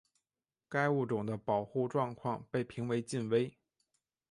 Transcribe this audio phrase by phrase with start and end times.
[0.67, 3.55] 该物种的保护状况被评为近危。